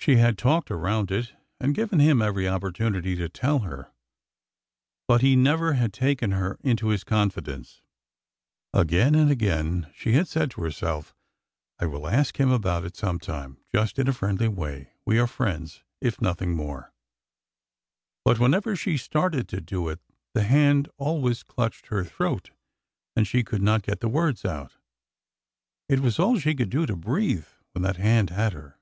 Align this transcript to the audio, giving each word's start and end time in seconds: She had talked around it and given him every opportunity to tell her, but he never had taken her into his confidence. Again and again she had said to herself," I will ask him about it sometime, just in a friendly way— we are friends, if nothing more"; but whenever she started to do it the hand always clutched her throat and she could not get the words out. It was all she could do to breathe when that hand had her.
She 0.00 0.14
had 0.16 0.38
talked 0.38 0.70
around 0.70 1.10
it 1.10 1.34
and 1.60 1.74
given 1.74 1.98
him 1.98 2.22
every 2.22 2.48
opportunity 2.48 3.14
to 3.16 3.28
tell 3.28 3.58
her, 3.58 3.92
but 5.08 5.20
he 5.22 5.34
never 5.36 5.72
had 5.74 5.92
taken 5.92 6.30
her 6.30 6.56
into 6.62 6.88
his 6.88 7.02
confidence. 7.04 7.82
Again 8.72 9.14
and 9.16 9.28
again 9.30 9.90
she 9.94 10.12
had 10.12 10.26
said 10.28 10.50
to 10.52 10.62
herself," 10.62 11.14
I 11.80 11.84
will 11.86 12.06
ask 12.08 12.38
him 12.38 12.50
about 12.50 12.84
it 12.86 12.96
sometime, 12.96 13.58
just 13.70 13.98
in 13.98 14.08
a 14.08 14.14
friendly 14.14 14.46
way— 14.48 14.92
we 15.04 15.18
are 15.18 15.26
friends, 15.26 15.82
if 16.00 16.22
nothing 16.22 16.54
more"; 16.54 16.92
but 18.24 18.38
whenever 18.38 18.74
she 18.76 18.96
started 18.96 19.46
to 19.50 19.60
do 19.60 19.88
it 19.90 20.00
the 20.32 20.44
hand 20.44 20.88
always 20.96 21.42
clutched 21.42 21.88
her 21.88 22.02
throat 22.04 22.50
and 23.16 23.26
she 23.26 23.42
could 23.44 23.62
not 23.62 23.82
get 23.82 24.00
the 24.00 24.08
words 24.08 24.44
out. 24.46 24.72
It 25.88 26.00
was 26.00 26.18
all 26.20 26.38
she 26.38 26.54
could 26.54 26.70
do 26.70 26.86
to 26.86 26.96
breathe 26.96 27.48
when 27.72 27.82
that 27.82 27.96
hand 27.98 28.30
had 28.30 28.52
her. 28.54 28.76